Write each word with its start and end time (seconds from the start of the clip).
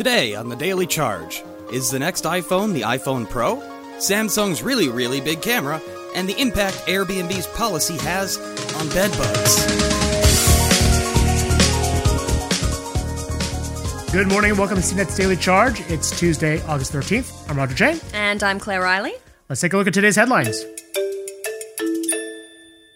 Today 0.00 0.34
on 0.34 0.48
the 0.48 0.56
Daily 0.56 0.86
Charge, 0.86 1.42
is 1.70 1.90
the 1.90 1.98
next 1.98 2.24
iPhone 2.24 2.72
the 2.72 2.80
iPhone 2.80 3.28
Pro? 3.28 3.56
Samsung's 3.98 4.62
really, 4.62 4.88
really 4.88 5.20
big 5.20 5.42
camera, 5.42 5.78
and 6.16 6.26
the 6.26 6.40
impact 6.40 6.76
Airbnb's 6.86 7.46
policy 7.48 7.98
has 7.98 8.38
on 8.76 8.88
bedbugs. 8.88 9.66
Good 14.10 14.28
morning 14.28 14.52
and 14.52 14.58
welcome 14.58 14.78
to 14.78 14.82
CNET's 14.82 15.18
Daily 15.18 15.36
Charge. 15.36 15.82
It's 15.90 16.18
Tuesday, 16.18 16.62
August 16.62 16.94
13th. 16.94 17.50
I'm 17.50 17.58
Roger 17.58 17.74
Cheng. 17.74 18.00
And 18.14 18.42
I'm 18.42 18.58
Claire 18.58 18.80
Reilly. 18.80 19.12
Let's 19.50 19.60
take 19.60 19.74
a 19.74 19.76
look 19.76 19.86
at 19.86 19.92
today's 19.92 20.16
headlines. 20.16 20.64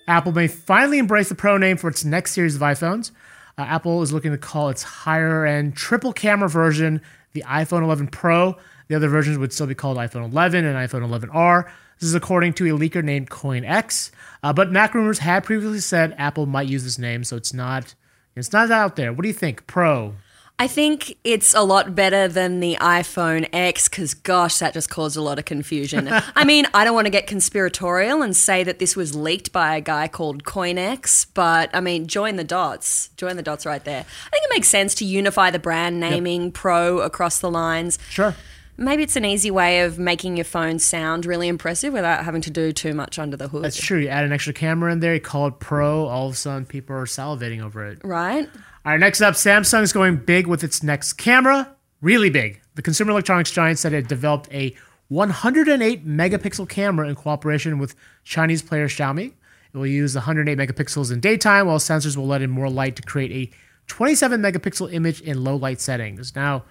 Apple 0.08 0.32
may 0.32 0.48
finally 0.48 0.96
embrace 0.96 1.28
the 1.28 1.34
Pro 1.34 1.58
name 1.58 1.76
for 1.76 1.88
its 1.90 2.02
next 2.02 2.32
series 2.32 2.56
of 2.56 2.62
iPhones. 2.62 3.10
Uh, 3.56 3.62
Apple 3.62 4.02
is 4.02 4.12
looking 4.12 4.32
to 4.32 4.38
call 4.38 4.68
its 4.68 4.82
higher 4.82 5.46
end 5.46 5.76
triple 5.76 6.12
camera 6.12 6.48
version 6.48 7.00
the 7.32 7.42
iPhone 7.42 7.82
11 7.82 8.08
Pro. 8.08 8.56
The 8.88 8.94
other 8.94 9.08
versions 9.08 9.38
would 9.38 9.52
still 9.52 9.66
be 9.66 9.74
called 9.74 9.96
iPhone 9.96 10.24
11 10.30 10.64
and 10.64 10.76
iPhone 10.76 11.06
11R. 11.06 11.68
This 11.98 12.08
is 12.08 12.14
according 12.14 12.54
to 12.54 12.74
a 12.74 12.78
leaker 12.78 13.02
named 13.02 13.30
CoinX. 13.30 14.10
Uh, 14.42 14.52
but 14.52 14.70
MacRumors 14.70 15.18
had 15.18 15.44
previously 15.44 15.80
said 15.80 16.14
Apple 16.18 16.46
might 16.46 16.68
use 16.68 16.84
this 16.84 16.98
name, 16.98 17.24
so 17.24 17.36
it's 17.36 17.54
not 17.54 17.94
it's 18.36 18.52
not 18.52 18.70
out 18.70 18.96
there. 18.96 19.12
What 19.12 19.22
do 19.22 19.28
you 19.28 19.34
think, 19.34 19.66
Pro? 19.66 20.14
I 20.56 20.68
think 20.68 21.16
it's 21.24 21.52
a 21.52 21.62
lot 21.62 21.96
better 21.96 22.28
than 22.28 22.60
the 22.60 22.76
iPhone 22.80 23.48
X 23.52 23.88
because, 23.88 24.14
gosh, 24.14 24.58
that 24.58 24.72
just 24.72 24.88
caused 24.88 25.16
a 25.16 25.20
lot 25.20 25.40
of 25.40 25.44
confusion. 25.44 26.08
I 26.36 26.44
mean, 26.44 26.66
I 26.72 26.84
don't 26.84 26.94
want 26.94 27.06
to 27.06 27.10
get 27.10 27.26
conspiratorial 27.26 28.22
and 28.22 28.36
say 28.36 28.62
that 28.62 28.78
this 28.78 28.94
was 28.94 29.16
leaked 29.16 29.50
by 29.50 29.74
a 29.74 29.80
guy 29.80 30.06
called 30.06 30.44
CoinX, 30.44 31.26
but 31.34 31.70
I 31.74 31.80
mean, 31.80 32.06
join 32.06 32.36
the 32.36 32.44
dots. 32.44 33.08
Join 33.16 33.34
the 33.36 33.42
dots 33.42 33.66
right 33.66 33.84
there. 33.84 34.00
I 34.00 34.30
think 34.30 34.44
it 34.44 34.50
makes 34.54 34.68
sense 34.68 34.94
to 34.96 35.04
unify 35.04 35.50
the 35.50 35.58
brand 35.58 35.98
naming 35.98 36.44
yep. 36.44 36.54
Pro 36.54 36.98
across 37.00 37.40
the 37.40 37.50
lines. 37.50 37.98
Sure. 38.08 38.36
Maybe 38.76 39.02
it's 39.02 39.16
an 39.16 39.24
easy 39.24 39.50
way 39.50 39.80
of 39.82 39.98
making 39.98 40.36
your 40.36 40.44
phone 40.44 40.78
sound 40.78 41.26
really 41.26 41.48
impressive 41.48 41.92
without 41.92 42.24
having 42.24 42.42
to 42.42 42.50
do 42.50 42.72
too 42.72 42.92
much 42.94 43.18
under 43.18 43.36
the 43.36 43.48
hood. 43.48 43.64
That's 43.64 43.80
true. 43.80 43.98
You 43.98 44.08
add 44.08 44.24
an 44.24 44.32
extra 44.32 44.52
camera 44.52 44.92
in 44.92 45.00
there, 45.00 45.14
you 45.14 45.20
call 45.20 45.48
it 45.48 45.58
Pro, 45.60 46.06
all 46.06 46.28
of 46.28 46.34
a 46.34 46.36
sudden 46.36 46.64
people 46.64 46.94
are 46.96 47.06
salivating 47.06 47.62
over 47.62 47.86
it. 47.86 48.00
Right. 48.04 48.48
All 48.86 48.92
right, 48.92 49.00
next 49.00 49.22
up, 49.22 49.32
Samsung 49.32 49.80
is 49.80 49.94
going 49.94 50.16
big 50.16 50.46
with 50.46 50.62
its 50.62 50.82
next 50.82 51.14
camera. 51.14 51.74
Really 52.02 52.28
big. 52.28 52.60
The 52.74 52.82
consumer 52.82 53.12
electronics 53.12 53.50
giant 53.50 53.78
said 53.78 53.94
it 53.94 54.08
developed 54.08 54.52
a 54.52 54.76
108 55.08 56.06
megapixel 56.06 56.68
camera 56.68 57.08
in 57.08 57.14
cooperation 57.14 57.78
with 57.78 57.94
Chinese 58.24 58.60
player 58.60 58.86
Xiaomi. 58.86 59.28
It 59.72 59.78
will 59.78 59.86
use 59.86 60.14
108 60.14 60.58
megapixels 60.58 61.10
in 61.10 61.20
daytime, 61.20 61.66
while 61.66 61.78
sensors 61.78 62.14
will 62.14 62.26
let 62.26 62.42
in 62.42 62.50
more 62.50 62.68
light 62.68 62.94
to 62.96 63.02
create 63.02 63.32
a 63.32 63.56
27 63.86 64.42
megapixel 64.42 64.92
image 64.92 65.22
in 65.22 65.42
low 65.42 65.56
light 65.56 65.80
settings. 65.80 66.36
Now, 66.36 66.64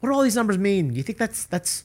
what 0.00 0.08
do 0.08 0.14
all 0.16 0.22
these 0.22 0.34
numbers 0.34 0.58
mean? 0.58 0.92
You 0.92 1.04
think 1.04 1.18
that's 1.18 1.44
that's 1.44 1.84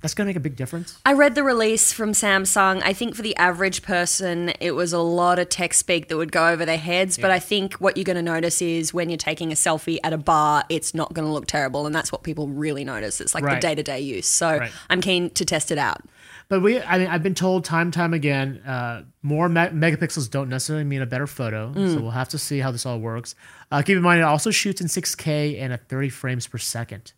that's 0.00 0.14
going 0.14 0.26
to 0.26 0.28
make 0.28 0.36
a 0.36 0.40
big 0.40 0.56
difference. 0.56 0.98
I 1.04 1.12
read 1.12 1.34
the 1.34 1.42
release 1.42 1.92
from 1.92 2.12
Samsung. 2.12 2.82
I 2.84 2.92
think 2.92 3.14
for 3.14 3.22
the 3.22 3.36
average 3.36 3.82
person, 3.82 4.52
it 4.60 4.72
was 4.72 4.92
a 4.92 4.98
lot 4.98 5.38
of 5.38 5.48
tech 5.48 5.74
speak 5.74 6.08
that 6.08 6.16
would 6.16 6.32
go 6.32 6.48
over 6.48 6.64
their 6.64 6.78
heads. 6.78 7.18
Yeah. 7.18 7.22
But 7.22 7.30
I 7.30 7.38
think 7.38 7.74
what 7.74 7.96
you're 7.96 8.04
going 8.04 8.16
to 8.16 8.22
notice 8.22 8.62
is 8.62 8.94
when 8.94 9.10
you're 9.10 9.18
taking 9.18 9.52
a 9.52 9.54
selfie 9.54 9.98
at 10.02 10.12
a 10.12 10.18
bar, 10.18 10.64
it's 10.68 10.94
not 10.94 11.12
going 11.12 11.26
to 11.26 11.32
look 11.32 11.46
terrible. 11.46 11.86
And 11.86 11.94
that's 11.94 12.10
what 12.10 12.22
people 12.22 12.48
really 12.48 12.84
notice. 12.84 13.20
It's 13.20 13.34
like 13.34 13.44
right. 13.44 13.60
the 13.60 13.60
day 13.60 13.74
to 13.74 13.82
day 13.82 14.00
use. 14.00 14.26
So 14.26 14.58
right. 14.58 14.72
I'm 14.88 15.00
keen 15.00 15.30
to 15.30 15.44
test 15.44 15.70
it 15.70 15.78
out. 15.78 16.02
But 16.48 16.62
we, 16.62 16.80
I 16.80 16.98
mean, 16.98 17.06
I've 17.06 17.22
been 17.22 17.36
told 17.36 17.64
time 17.64 17.88
and 17.88 17.94
time 17.94 18.12
again, 18.12 18.56
uh, 18.66 19.04
more 19.22 19.48
me- 19.48 19.60
megapixels 19.68 20.28
don't 20.28 20.48
necessarily 20.48 20.84
mean 20.84 21.00
a 21.00 21.06
better 21.06 21.28
photo. 21.28 21.72
Mm. 21.72 21.94
So 21.94 22.00
we'll 22.00 22.10
have 22.10 22.28
to 22.30 22.38
see 22.38 22.58
how 22.58 22.72
this 22.72 22.84
all 22.84 22.98
works. 22.98 23.36
Uh, 23.70 23.82
keep 23.82 23.96
in 23.96 24.02
mind, 24.02 24.20
it 24.20 24.24
also 24.24 24.50
shoots 24.50 24.80
in 24.80 24.88
6K 24.88 25.60
and 25.60 25.72
at 25.72 25.88
30 25.88 26.08
frames 26.08 26.48
per 26.48 26.58
second. 26.58 27.12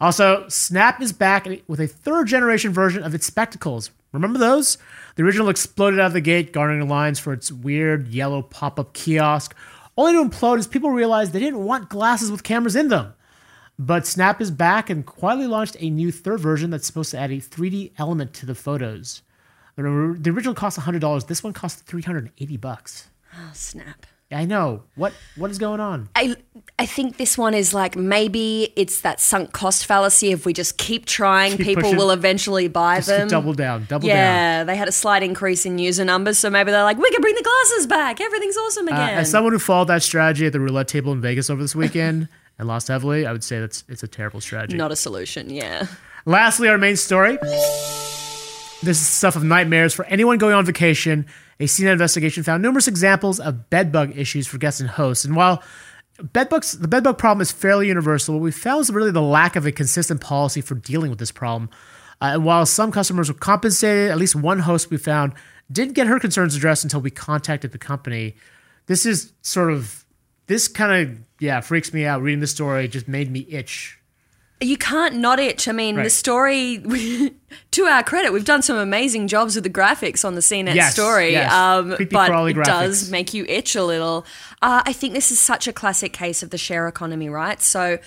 Also, 0.00 0.48
Snap 0.48 1.02
is 1.02 1.12
back 1.12 1.46
with 1.66 1.80
a 1.80 1.86
third 1.86 2.26
generation 2.26 2.72
version 2.72 3.02
of 3.02 3.14
its 3.14 3.26
spectacles. 3.26 3.90
Remember 4.12 4.38
those? 4.38 4.78
The 5.16 5.22
original 5.22 5.50
exploded 5.50 6.00
out 6.00 6.06
of 6.06 6.12
the 6.14 6.20
gate, 6.20 6.52
garnering 6.52 6.88
lines 6.88 7.18
for 7.18 7.32
its 7.32 7.52
weird 7.52 8.08
yellow 8.08 8.42
pop 8.42 8.80
up 8.80 8.94
kiosk, 8.94 9.54
only 9.96 10.14
to 10.14 10.24
implode 10.24 10.58
as 10.58 10.66
people 10.66 10.90
realized 10.90 11.32
they 11.32 11.40
didn't 11.40 11.64
want 11.64 11.90
glasses 11.90 12.30
with 12.30 12.42
cameras 12.42 12.76
in 12.76 12.88
them. 12.88 13.12
But 13.78 14.06
Snap 14.06 14.40
is 14.40 14.50
back 14.50 14.90
and 14.90 15.04
quietly 15.06 15.46
launched 15.46 15.76
a 15.78 15.90
new 15.90 16.10
third 16.10 16.40
version 16.40 16.70
that's 16.70 16.86
supposed 16.86 17.10
to 17.12 17.18
add 17.18 17.30
a 17.30 17.36
3D 17.36 17.92
element 17.98 18.32
to 18.34 18.46
the 18.46 18.54
photos. 18.54 19.22
The 19.76 20.30
original 20.30 20.54
cost 20.54 20.78
$100. 20.78 21.26
This 21.26 21.42
one 21.42 21.52
costs 21.52 21.80
380 21.82 22.56
bucks. 22.58 23.08
Oh, 23.34 23.50
snap. 23.54 24.06
I 24.32 24.44
know. 24.44 24.84
What 24.94 25.12
what 25.36 25.50
is 25.50 25.58
going 25.58 25.80
on? 25.80 26.08
I 26.14 26.36
I 26.80 26.86
think 26.86 27.18
this 27.18 27.36
one 27.36 27.52
is 27.52 27.74
like 27.74 27.94
maybe 27.94 28.72
it's 28.74 29.02
that 29.02 29.20
sunk 29.20 29.52
cost 29.52 29.84
fallacy. 29.84 30.32
If 30.32 30.46
we 30.46 30.54
just 30.54 30.78
keep 30.78 31.04
trying, 31.04 31.58
keep 31.58 31.66
people 31.66 31.82
pushing, 31.82 31.98
will 31.98 32.10
eventually 32.10 32.68
buy 32.68 33.00
them. 33.00 33.28
Double 33.28 33.52
down, 33.52 33.84
double 33.86 34.08
yeah, 34.08 34.14
down. 34.14 34.24
Yeah, 34.24 34.64
they 34.64 34.76
had 34.76 34.88
a 34.88 34.92
slight 34.92 35.22
increase 35.22 35.66
in 35.66 35.78
user 35.78 36.06
numbers, 36.06 36.38
so 36.38 36.48
maybe 36.48 36.70
they're 36.70 36.82
like, 36.82 36.96
we 36.96 37.10
can 37.10 37.20
bring 37.20 37.34
the 37.34 37.42
glasses 37.42 37.86
back. 37.86 38.18
Everything's 38.18 38.56
awesome 38.56 38.88
uh, 38.88 38.92
again. 38.92 39.18
Uh, 39.18 39.20
as 39.20 39.30
someone 39.30 39.52
who 39.52 39.58
followed 39.58 39.88
that 39.88 40.02
strategy 40.02 40.46
at 40.46 40.54
the 40.54 40.60
roulette 40.60 40.88
table 40.88 41.12
in 41.12 41.20
Vegas 41.20 41.50
over 41.50 41.60
this 41.60 41.76
weekend 41.76 42.28
and 42.58 42.66
lost 42.66 42.88
heavily, 42.88 43.26
I 43.26 43.32
would 43.32 43.44
say 43.44 43.60
that's 43.60 43.84
it's 43.86 44.02
a 44.02 44.08
terrible 44.08 44.40
strategy. 44.40 44.78
Not 44.78 44.90
a 44.90 44.96
solution. 44.96 45.50
Yeah. 45.50 45.86
Lastly, 46.24 46.68
our 46.70 46.78
main 46.78 46.96
story. 46.96 47.36
This 48.82 49.02
is 49.02 49.06
stuff 49.06 49.36
of 49.36 49.44
nightmares 49.44 49.92
for 49.92 50.06
anyone 50.06 50.38
going 50.38 50.54
on 50.54 50.64
vacation. 50.64 51.26
A 51.60 51.64
CNET 51.64 51.92
investigation 51.92 52.42
found 52.42 52.62
numerous 52.62 52.88
examples 52.88 53.38
of 53.38 53.68
bedbug 53.68 54.16
issues 54.16 54.46
for 54.46 54.56
guests 54.56 54.80
and 54.80 54.88
hosts. 54.88 55.26
And 55.26 55.36
while 55.36 55.62
bedbugs, 56.22 56.72
the 56.78 56.88
bedbug 56.88 57.18
problem 57.18 57.40
is 57.40 57.52
fairly 57.52 57.88
universal, 57.88 58.34
what 58.34 58.42
we 58.42 58.50
found 58.50 58.80
is 58.80 58.90
really 58.90 59.10
the 59.10 59.22
lack 59.22 59.56
of 59.56 59.66
a 59.66 59.72
consistent 59.72 60.20
policy 60.20 60.60
for 60.60 60.74
dealing 60.74 61.10
with 61.10 61.18
this 61.18 61.32
problem. 61.32 61.70
Uh, 62.20 62.32
and 62.34 62.44
while 62.44 62.66
some 62.66 62.92
customers 62.92 63.28
were 63.28 63.38
compensated, 63.38 64.10
at 64.10 64.18
least 64.18 64.34
one 64.34 64.60
host 64.60 64.90
we 64.90 64.96
found 64.96 65.32
didn't 65.70 65.94
get 65.94 66.06
her 66.06 66.18
concerns 66.18 66.56
addressed 66.56 66.84
until 66.84 67.00
we 67.00 67.10
contacted 67.10 67.72
the 67.72 67.78
company. 67.78 68.34
This 68.86 69.06
is 69.06 69.32
sort 69.42 69.72
of 69.72 70.04
this 70.46 70.66
kind 70.66 71.08
of 71.08 71.18
yeah 71.38 71.60
freaks 71.60 71.92
me 71.92 72.04
out. 72.04 72.22
Reading 72.22 72.40
the 72.40 72.46
story 72.46 72.88
just 72.88 73.06
made 73.06 73.30
me 73.30 73.46
itch 73.48 73.99
you 74.60 74.76
can't 74.76 75.16
not 75.16 75.40
itch. 75.40 75.68
I 75.68 75.72
mean, 75.72 75.96
right. 75.96 76.04
the 76.04 76.10
story, 76.10 76.78
to 77.70 77.84
our 77.84 78.02
credit, 78.02 78.32
we've 78.32 78.44
done 78.44 78.62
some 78.62 78.76
amazing 78.76 79.26
jobs 79.26 79.54
with 79.54 79.64
the 79.64 79.70
graphics 79.70 80.24
on 80.24 80.34
the 80.34 80.40
CNET 80.40 80.74
yes, 80.74 80.92
story, 80.92 81.32
yes. 81.32 81.50
Um, 81.52 81.90
but 81.90 81.98
it 81.98 82.10
graphics. 82.10 82.64
does 82.64 83.10
make 83.10 83.32
you 83.32 83.44
itch 83.48 83.74
a 83.74 83.84
little. 83.84 84.26
Uh, 84.60 84.82
I 84.84 84.92
think 84.92 85.14
this 85.14 85.30
is 85.30 85.38
such 85.38 85.66
a 85.66 85.72
classic 85.72 86.12
case 86.12 86.42
of 86.42 86.50
the 86.50 86.58
share 86.58 86.86
economy, 86.88 87.28
right? 87.30 87.60
So, 87.62 87.98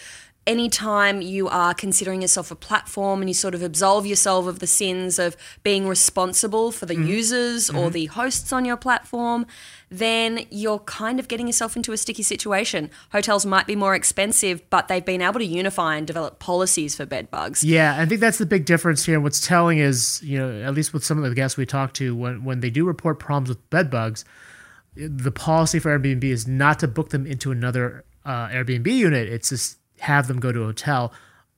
anytime 0.45 1.21
you 1.21 1.47
are 1.47 1.73
considering 1.73 2.21
yourself 2.21 2.51
a 2.51 2.55
platform 2.55 3.21
and 3.21 3.29
you 3.29 3.33
sort 3.33 3.55
of 3.55 3.63
absolve 3.63 4.05
yourself 4.05 4.47
of 4.47 4.59
the 4.59 4.67
sins 4.67 5.17
of 5.19 5.37
being 5.63 5.87
responsible 5.87 6.71
for 6.71 6.85
the 6.85 6.95
mm-hmm. 6.95 7.07
users 7.07 7.67
mm-hmm. 7.67 7.77
or 7.77 7.89
the 7.89 8.05
hosts 8.07 8.51
on 8.51 8.65
your 8.65 8.77
platform, 8.77 9.45
then 9.89 10.45
you're 10.49 10.79
kind 10.79 11.19
of 11.19 11.27
getting 11.27 11.47
yourself 11.47 11.75
into 11.75 11.91
a 11.91 11.97
sticky 11.97 12.23
situation. 12.23 12.89
Hotels 13.11 13.45
might 13.45 13.67
be 13.67 13.75
more 13.75 13.95
expensive, 13.95 14.67
but 14.69 14.87
they've 14.87 15.05
been 15.05 15.21
able 15.21 15.39
to 15.39 15.45
unify 15.45 15.95
and 15.95 16.07
develop 16.07 16.39
policies 16.39 16.95
for 16.95 17.05
bed 17.05 17.29
bugs. 17.29 17.63
Yeah, 17.63 17.95
I 17.99 18.05
think 18.05 18.19
that's 18.19 18.39
the 18.39 18.45
big 18.45 18.65
difference 18.65 19.05
here. 19.05 19.19
What's 19.19 19.45
telling 19.45 19.77
is, 19.77 20.21
you 20.23 20.39
know, 20.39 20.63
at 20.63 20.73
least 20.73 20.93
with 20.93 21.05
some 21.05 21.23
of 21.23 21.29
the 21.29 21.35
guests 21.35 21.57
we 21.57 21.65
talked 21.65 21.95
to, 21.97 22.15
when, 22.15 22.43
when 22.43 22.59
they 22.59 22.69
do 22.69 22.85
report 22.85 23.19
problems 23.19 23.49
with 23.49 23.69
bed 23.69 23.89
bugs, 23.89 24.25
the 24.95 25.31
policy 25.31 25.79
for 25.79 25.97
Airbnb 25.97 26.23
is 26.23 26.47
not 26.47 26.79
to 26.79 26.87
book 26.87 27.09
them 27.09 27.25
into 27.25 27.51
another 27.51 28.03
uh, 28.25 28.47
Airbnb 28.47 28.87
unit. 28.87 29.27
It's 29.29 29.49
just 29.49 29.77
have 30.03 30.27
them 30.27 30.39
go 30.39 30.51
to 30.51 30.61
a 30.61 30.65
hotel. 30.65 31.13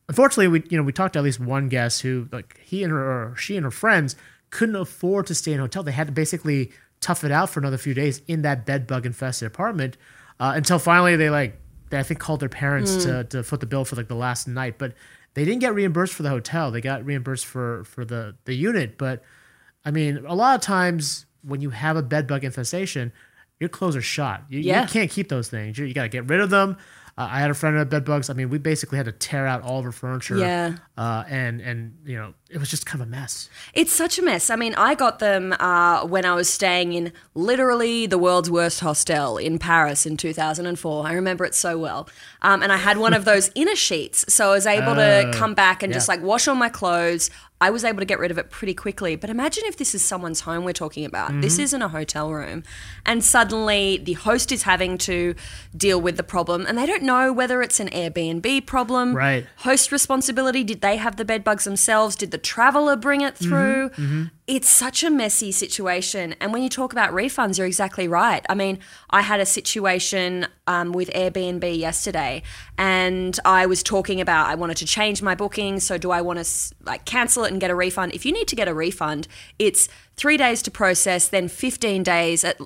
Unfortunately, 0.08 0.48
we 0.48 0.64
you 0.70 0.78
know 0.78 0.84
we 0.84 0.94
talked 0.94 1.14
to 1.14 1.20
at 1.20 1.26
least 1.26 1.40
one 1.40 1.68
guest 1.68 2.02
who 2.02 2.30
like 2.32 2.60
he 2.64 2.84
and 2.84 2.92
her 2.92 3.32
or 3.32 3.36
she 3.36 3.58
and 3.58 3.64
her 3.64 3.72
friends 3.72 4.16
couldn't 4.52 4.76
afford 4.76 5.28
to 5.28 5.36
stay 5.36 5.54
in 5.54 5.60
a 5.60 5.64
hotel. 5.64 5.84
They 5.84 5.92
had 5.92 6.08
to 6.08 6.14
basically 6.14 6.72
tough 7.02 7.24
it 7.24 7.32
out 7.32 7.50
for 7.50 7.60
another 7.60 7.78
few 7.78 7.94
days 7.94 8.22
in 8.28 8.44
that 8.44 8.66
bed 8.66 8.88
bug 8.88 9.06
infested 9.06 9.48
apartment 9.48 9.98
uh, 10.40 10.54
until 10.56 10.80
finally 10.80 11.16
they 11.16 11.30
like 11.30 11.60
they 11.90 12.00
I 12.00 12.04
think 12.04 12.20
called 12.20 12.40
their 12.40 12.50
parents 12.50 12.92
mm. 12.92 13.04
to 13.04 13.24
to 13.26 13.44
foot 13.44 13.60
the 13.60 13.66
bill 13.66 13.86
for 13.86 13.96
like 13.96 14.08
the 14.08 14.16
last 14.16 14.48
night, 14.48 14.78
but 14.78 14.94
they 15.34 15.44
didn't 15.44 15.60
get 15.60 15.74
reimbursed 15.74 16.14
for 16.14 16.24
the 16.24 16.30
hotel. 16.30 16.72
They 16.72 16.82
got 16.82 17.06
reimbursed 17.06 17.46
for 17.46 17.84
for 17.86 18.06
the 18.06 18.36
the 18.46 18.54
unit, 18.54 18.98
but 18.98 19.24
I 19.84 19.92
mean, 19.92 20.26
a 20.26 20.36
lot 20.36 20.56
of 20.56 20.62
times 20.62 21.26
when 21.44 21.62
you 21.62 21.70
have 21.72 21.96
a 21.96 22.02
bed 22.02 22.28
bug 22.28 22.44
infestation, 22.44 23.12
your 23.60 23.70
clothes 23.70 23.96
are 23.96 24.02
shot. 24.02 24.44
You, 24.50 24.60
yeah. 24.60 24.82
you 24.82 24.88
can't 24.88 25.10
keep 25.10 25.30
those 25.30 25.50
things. 25.50 25.78
You, 25.78 25.86
you 25.86 25.94
got 25.94 26.04
to 26.04 26.10
get 26.10 26.30
rid 26.30 26.42
of 26.42 26.50
them. 26.50 26.78
Uh, 27.18 27.30
I 27.32 27.40
had 27.40 27.50
a 27.50 27.54
friend 27.54 27.76
who 27.76 27.80
had 27.80 27.90
bed 27.90 28.04
bugs. 28.04 28.30
I 28.30 28.34
mean, 28.34 28.50
we 28.50 28.58
basically 28.58 28.98
had 28.98 29.06
to 29.06 29.14
tear 29.14 29.48
out 29.48 29.62
all 29.62 29.80
of 29.80 29.86
her 29.86 29.94
furniture. 29.94 30.38
Yeah. 30.38 30.76
Uh, 30.98 31.24
and 31.30 31.62
and 31.62 31.98
you 32.06 32.18
know, 32.18 32.34
it 32.50 32.58
was 32.58 32.70
just 32.70 32.86
kind 32.86 33.02
of 33.02 33.08
a 33.08 33.12
mess. 33.12 33.50
It's 33.74 33.94
such 33.94 34.20
a 34.20 34.22
mess. 34.22 34.50
I 34.50 34.58
mean, 34.58 34.76
I 34.76 34.96
got 34.96 35.20
them 35.20 35.54
uh, 35.58 36.06
when 36.06 36.26
I 36.26 36.36
was 36.36 36.50
staying 36.50 36.92
in 36.92 37.14
literally 37.34 38.06
the 38.06 38.18
world's 38.18 38.52
worst 38.52 38.82
hostel 38.82 39.38
in 39.38 39.60
Paris 39.60 40.06
in 40.06 40.18
2004. 40.18 41.08
I 41.08 41.14
remember 41.14 41.46
it 41.46 41.56
so 41.56 41.78
well. 41.78 42.10
Um, 42.42 42.62
and 42.62 42.74
I 42.74 42.78
had 42.78 42.98
one 42.98 43.14
of 43.14 43.24
those 43.24 43.50
inner 43.56 43.76
sheets, 43.76 44.26
so 44.34 44.50
I 44.50 44.52
was 44.52 44.68
able 44.68 44.96
to 44.96 45.28
oh, 45.28 45.32
come 45.34 45.54
back 45.54 45.84
and 45.84 45.92
yeah. 45.92 45.96
just 45.98 46.10
like 46.10 46.22
wash 46.22 46.50
all 46.50 46.56
my 46.56 46.70
clothes, 46.70 47.30
I 47.62 47.70
was 47.70 47.86
able 47.86 48.00
to 48.00 48.06
get 48.06 48.20
rid 48.20 48.32
of 48.32 48.38
it 48.38 48.50
pretty 48.52 48.74
quickly. 48.74 49.16
But 49.16 49.30
imagine 49.30 49.64
if 49.66 49.78
this 49.78 49.96
is 49.96 50.04
someone's 50.04 50.42
home 50.42 50.66
we're 50.66 50.74
talking 50.74 51.06
about. 51.06 51.30
Mm-hmm. 51.32 51.42
This 51.42 51.58
isn't 51.58 51.82
a 51.82 51.88
hotel 51.88 52.32
room. 52.32 52.64
And 53.06 53.24
suddenly 53.24 53.98
the 53.98 54.14
host 54.14 54.52
is 54.52 54.64
having 54.64 54.98
to 55.00 55.36
deal 55.76 56.00
with 56.02 56.18
the 56.18 56.24
problem 56.24 56.66
and 56.68 56.78
they 56.78 56.86
don't 56.86 57.04
know 57.04 57.32
whether 57.32 57.62
it's 57.62 57.80
an 57.80 57.88
Airbnb 57.90 58.66
problem. 58.66 59.16
Right. 59.16 59.46
Host 59.60 59.92
responsibility. 59.92 60.64
Did 60.66 60.82
they 60.82 60.98
have 60.98 61.16
the 61.16 61.24
bed 61.26 61.44
bugs 61.46 61.64
themselves? 61.64 62.16
Did 62.18 62.32
the 62.32 62.38
traveler 62.38 62.96
bring 62.98 63.22
it 63.22 63.36
Mm-hmm. 63.36 63.46
through? 63.48 64.30
It's 64.48 64.70
such 64.70 65.04
a 65.04 65.10
messy 65.10 65.52
situation. 65.52 66.36
And 66.40 66.54
when 66.54 66.62
you 66.62 66.70
talk 66.70 66.92
about 66.92 67.12
refunds, 67.14 67.58
you're 67.58 67.66
exactly 67.66 68.08
right. 68.08 68.46
I 68.48 68.54
mean, 68.54 68.78
I 69.10 69.22
had 69.22 69.40
a 69.40 69.46
situation 69.46 70.46
um, 70.68 70.92
with 70.92 71.10
Airbnb 71.14 71.78
yesterday, 71.78 72.44
and 72.78 73.40
I 73.44 73.66
was 73.66 73.82
talking 73.82 74.22
about 74.22 74.48
I 74.48 74.56
wanted 74.56 74.78
to 74.78 74.86
change 74.86 75.22
my 75.24 75.34
booking. 75.34 75.80
So, 75.80 75.98
do 75.98 76.12
I 76.12 76.22
want 76.22 76.44
to 76.44 76.76
like 76.84 77.06
cancel 77.06 77.44
it 77.46 77.52
and 77.52 77.60
get 77.60 77.72
a 77.72 77.76
refund? 77.76 78.14
If 78.14 78.26
you 78.26 78.32
need 78.32 78.48
to 78.50 78.56
get 78.56 78.68
a 78.68 78.74
refund, 78.74 79.28
it's 79.58 79.88
three 80.18 80.38
days 80.38 80.62
to 80.62 80.72
process, 80.72 81.28
then 81.28 81.48
15 81.50 82.02
days, 82.02 82.44
at 82.46 82.58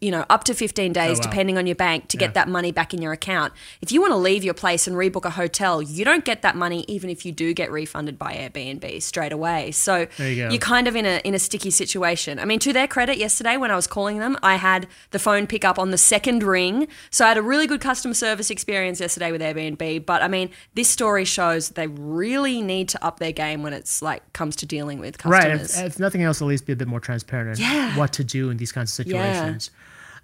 you 0.00 0.10
know, 0.10 0.26
up 0.28 0.44
to 0.44 0.54
15 0.54 0.92
days, 0.92 1.16
wow. 1.18 1.22
depending 1.22 1.56
on 1.56 1.66
your 1.66 1.74
bank, 1.74 2.06
to 2.08 2.16
Yeah. 2.18 2.26
get 2.26 2.34
that 2.34 2.48
money 2.48 2.70
back 2.70 2.92
in 2.92 3.00
your 3.00 3.12
account. 3.12 3.54
If 3.80 3.90
you 3.90 4.00
want 4.02 4.12
to 4.12 4.16
leave 4.18 4.44
your 4.44 4.52
place 4.54 4.86
and 4.86 4.94
rebook 4.94 5.24
a 5.24 5.30
hotel, 5.30 5.80
you 5.80 6.04
don't 6.04 6.24
get 6.24 6.42
that 6.42 6.54
money, 6.54 6.84
even 6.86 7.08
if 7.08 7.24
you 7.24 7.32
do 7.32 7.54
get 7.54 7.72
refunded 7.72 8.18
by 8.18 8.34
Airbnb 8.34 9.02
straight 9.02 9.32
away. 9.32 9.70
So 9.70 10.06
you 10.18 10.26
you're 10.26 10.58
kind 10.58 10.86
of 10.86 10.94
in 10.96 11.06
a 11.06 11.20
in 11.28 11.34
a 11.34 11.38
sticky 11.38 11.70
situation. 11.70 12.38
I 12.40 12.44
mean, 12.44 12.58
to 12.60 12.72
their 12.72 12.88
credit, 12.88 13.18
yesterday 13.18 13.56
when 13.56 13.70
I 13.70 13.76
was 13.76 13.86
calling 13.86 14.18
them, 14.18 14.36
I 14.42 14.56
had 14.56 14.86
the 15.10 15.18
phone 15.18 15.46
pick 15.46 15.64
up 15.64 15.78
on 15.78 15.90
the 15.90 15.98
second 15.98 16.42
ring, 16.42 16.88
so 17.10 17.24
I 17.24 17.28
had 17.28 17.36
a 17.38 17.42
really 17.42 17.66
good 17.66 17.80
customer 17.80 18.14
service 18.14 18.50
experience 18.50 18.98
yesterday 19.00 19.30
with 19.30 19.40
Airbnb. 19.40 20.04
But 20.06 20.22
I 20.22 20.28
mean, 20.28 20.50
this 20.74 20.88
story 20.88 21.24
shows 21.24 21.68
they 21.70 21.86
really 21.86 22.62
need 22.62 22.88
to 22.90 23.04
up 23.04 23.18
their 23.20 23.32
game 23.32 23.62
when 23.62 23.72
it's 23.72 24.02
like 24.02 24.32
comes 24.32 24.56
to 24.56 24.66
dealing 24.66 24.98
with 24.98 25.24
Right. 25.24 25.42
customers. 25.42 25.78
If, 25.78 25.86
if 25.94 25.98
nothing 26.00 26.22
else, 26.22 26.40
at 26.42 26.48
least 26.48 26.66
be 26.66 26.72
a 26.72 26.76
bit 26.76 26.88
more 26.88 27.00
transparent. 27.00 27.58
in 27.58 27.64
Yeah. 27.64 27.96
What 27.96 28.12
to 28.14 28.24
do 28.24 28.50
in 28.50 28.56
these 28.56 28.72
kinds 28.72 28.98
of 28.98 29.06
Yeah. 29.06 29.32
situations. 29.32 29.70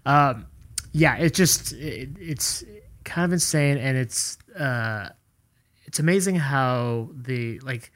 Um, 0.06 0.46
yeah. 0.92 1.16
It 1.16 1.34
just 1.34 1.72
it, 1.74 2.08
it's 2.20 2.64
kind 3.04 3.24
of 3.26 3.32
insane, 3.32 3.76
and 3.78 3.96
it's 3.98 4.38
uh, 4.58 5.10
it's 5.84 5.98
amazing 5.98 6.36
how 6.36 7.10
the 7.14 7.58
like 7.60 7.92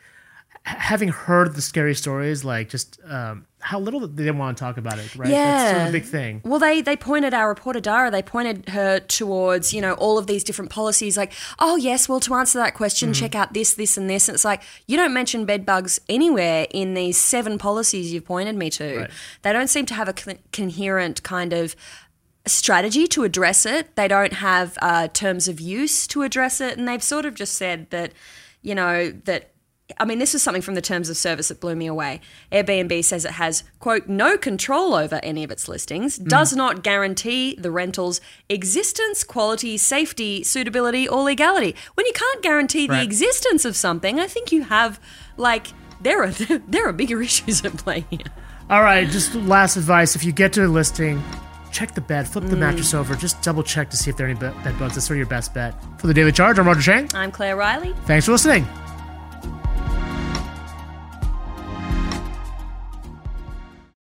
having 0.77 1.09
heard 1.09 1.55
the 1.55 1.63
scary 1.63 1.95
stories, 1.95 2.45
like 2.45 2.69
just 2.69 2.99
um, 3.09 3.47
how 3.61 3.81
little 3.81 4.01
they 4.01 4.25
didn't 4.25 4.39
want 4.39 4.57
to 4.57 4.61
talk 4.63 4.77
about 4.77 4.99
it. 4.99 5.15
Right. 5.17 5.31
Yeah, 5.31 5.45
That's 5.45 5.71
sort 5.71 5.83
of 5.83 5.89
a 5.89 5.93
big 5.93 6.05
thing. 6.05 6.41
Well, 6.45 6.59
they 6.59 6.81
they 6.83 6.97
pointed 6.97 7.33
our 7.35 7.49
reporter 7.49 7.81
Dara. 7.81 8.11
They 8.11 8.23
pointed 8.23 8.69
her 8.71 9.01
towards 9.01 9.73
you 9.73 9.81
know 9.81 9.95
all 9.95 10.19
of 10.19 10.27
these 10.27 10.45
different 10.45 10.71
policies. 10.71 11.17
Like, 11.17 11.33
oh 11.59 11.77
yes, 11.77 12.09
well 12.09 12.21
to 12.21 12.35
answer 12.35 12.59
that 12.59 12.75
question, 12.75 13.11
Mm-hmm. 13.11 13.21
check 13.21 13.35
out 13.35 13.55
this, 13.55 13.75
this, 13.75 13.97
and 13.97 14.09
this. 14.11 14.29
And 14.29 14.35
it's 14.35 14.45
like 14.45 14.63
you 14.87 14.97
don't 14.97 15.15
mention 15.15 15.45
bed 15.45 15.65
bugs 15.67 16.01
anywhere 16.09 16.67
in 16.71 16.95
these 16.95 17.17
seven 17.19 17.59
policies 17.59 18.13
you've 18.13 18.25
pointed 18.27 18.55
me 18.57 18.71
to. 18.71 18.99
Right. 19.01 19.11
They 19.43 19.53
don't 19.53 19.69
seem 19.69 19.87
to 19.87 19.95
have 19.95 20.09
a 20.09 20.13
co- 20.13 20.39
coherent 20.53 21.23
kind 21.23 21.53
of 21.53 21.75
strategy 22.47 23.07
to 23.09 23.25
address 23.25 23.67
it. 23.67 23.95
They 23.97 24.09
don't 24.09 24.33
have 24.35 24.79
uh, 24.81 25.09
terms 25.09 25.49
of 25.49 25.61
use 25.61 26.07
to 26.09 26.23
address 26.23 26.61
it, 26.61 26.79
and 26.79 26.87
they've 26.89 27.03
sort 27.03 27.25
of 27.27 27.35
just 27.35 27.55
said 27.55 27.91
that 27.91 28.13
you 28.63 28.75
know 28.75 29.11
that. 29.25 29.51
I 29.97 30.05
mean, 30.05 30.19
this 30.19 30.35
is 30.35 30.43
something 30.43 30.61
from 30.61 30.75
the 30.75 30.83
terms 30.83 31.09
of 31.09 31.17
service 31.17 31.49
that 31.49 31.61
blew 31.61 31.75
me 31.75 31.87
away. 31.87 32.21
Airbnb 32.53 33.03
says 33.05 33.25
it 33.25 33.33
has, 33.33 33.65
quote, 33.81 34.07
no 34.07 34.37
control 34.37 34.93
over 34.95 35.19
any 35.23 35.43
of 35.45 35.51
its 35.51 35.67
listings, 35.67 36.19
does 36.19 36.55
not 36.55 36.83
guarantee 36.83 37.55
the 37.57 37.71
rental's 37.71 38.21
existence, 38.51 39.25
quality, 39.25 39.79
safety, 39.79 40.43
suitability, 40.45 41.09
or 41.09 41.23
legality. 41.23 41.75
When 41.95 42.05
you 42.05 42.13
can't 42.13 42.43
guarantee 42.43 42.87
the 42.87 43.03
existence 43.03 43.65
of 43.65 43.77
something, 43.77 44.21
I 44.21 44.27
think 44.27 44.53
you 44.53 44.65
have, 44.65 45.01
like, 45.39 45.69
there 46.03 46.23
are, 46.23 46.31
there 46.69 46.87
are 46.87 46.93
bigger 46.93 47.23
issues 47.29 47.65
at 47.65 47.75
play 47.79 48.05
here. 48.11 48.21
All 48.69 48.83
right, 48.83 49.09
just 49.09 49.35
last 49.35 49.77
advice: 49.79 50.15
if 50.15 50.23
you 50.23 50.33
get 50.33 50.53
to 50.53 50.67
a 50.67 50.69
listing, 50.69 51.23
check 51.73 51.95
the 51.95 52.03
bed, 52.03 52.29
flip 52.29 52.45
the 52.45 52.57
Mm. 52.57 52.59
mattress 52.61 52.93
over, 52.93 53.15
just 53.17 53.41
double 53.41 53.63
check 53.63 53.89
to 53.89 53.97
see 53.97 54.11
if 54.11 54.19
there 54.19 54.27
are 54.27 54.31
any 54.31 54.39
bed 54.39 54.53
bugs. 54.79 54.95
That's 54.95 55.07
sort 55.07 55.13
of 55.13 55.17
your 55.17 55.27
best 55.27 55.55
bet. 55.55 55.75
For 55.99 56.07
the 56.07 56.13
Daily 56.13 56.31
Charge, 56.33 56.59
I'm 56.59 56.67
Roger 56.67 56.83
Cheng. 56.83 57.09
I'm 57.15 57.31
Claire 57.33 57.57
Reilly. 57.57 57.95
Thanks 58.05 58.27
for 58.27 58.33
listening. 58.33 58.67